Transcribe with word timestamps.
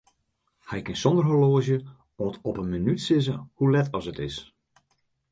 Hy 0.69 0.77
kin 0.85 0.95
sonder 1.01 1.25
horloazje 1.27 1.75
oant 2.21 2.39
op 2.51 2.55
'e 2.57 2.63
minút 2.73 2.99
sizze 3.03 3.35
hoe 3.57 3.69
let 3.75 3.91
as 3.99 4.05
it 4.13 4.19
is. 4.27 4.37